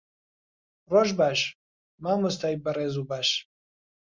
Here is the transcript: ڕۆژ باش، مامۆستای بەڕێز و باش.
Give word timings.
ڕۆژ 0.91 1.09
باش، 1.19 1.39
مامۆستای 2.03 2.61
بەڕێز 2.63 2.95
و 2.97 3.03
باش. 3.09 3.29